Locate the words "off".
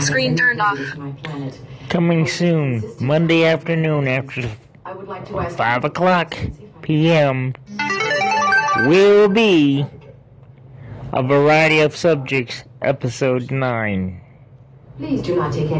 0.60-0.78